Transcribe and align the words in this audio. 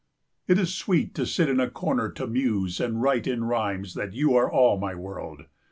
It 0.47 0.57
is 0.57 0.73
sweet 0.73 1.13
to 1.13 1.27
sit 1.27 1.47
in 1.47 1.59
a 1.59 1.69
corner 1.69 2.09
to 2.09 2.25
muse 2.25 2.79
and 2.79 3.03
write 3.03 3.27
in 3.27 3.43
rhymes 3.43 3.93
that 3.93 4.15
you 4.15 4.33
are 4.33 4.51
all 4.51 4.79
my 4.79 4.95
world. 4.95 5.45